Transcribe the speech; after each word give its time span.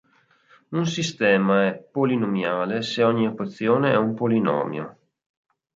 Un 0.71 0.87
sistema 0.87 1.67
è 1.67 1.75
"polinomiale" 1.75 2.81
se 2.81 3.03
ogni 3.03 3.27
equazione 3.27 3.91
è 3.91 3.97
un 3.97 4.15
polinomio. 4.15 4.97